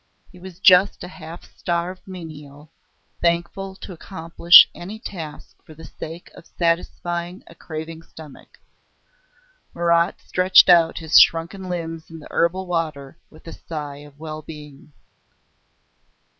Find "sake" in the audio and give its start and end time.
5.85-6.31